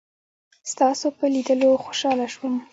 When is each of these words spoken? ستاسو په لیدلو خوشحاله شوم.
ستاسو 0.71 1.07
په 1.17 1.25
لیدلو 1.33 1.69
خوشحاله 1.83 2.27
شوم. 2.33 2.55